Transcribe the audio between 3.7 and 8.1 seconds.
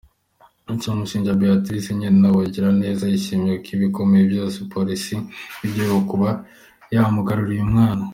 bikomeye Polisi y’igihugu kuba yamugaruriye umwana.